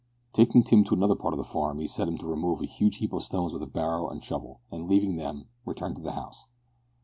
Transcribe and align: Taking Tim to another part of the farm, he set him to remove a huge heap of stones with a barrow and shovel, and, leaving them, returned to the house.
Taking 0.33 0.63
Tim 0.63 0.83
to 0.85 0.95
another 0.95 1.13
part 1.13 1.35
of 1.35 1.37
the 1.37 1.43
farm, 1.43 1.77
he 1.77 1.85
set 1.87 2.07
him 2.07 2.17
to 2.17 2.25
remove 2.25 2.59
a 2.59 2.65
huge 2.65 2.95
heap 2.95 3.13
of 3.13 3.21
stones 3.21 3.53
with 3.53 3.61
a 3.61 3.67
barrow 3.67 4.09
and 4.09 4.23
shovel, 4.23 4.59
and, 4.71 4.89
leaving 4.89 5.15
them, 5.15 5.45
returned 5.63 5.97
to 5.97 6.01
the 6.01 6.13
house. 6.13 6.47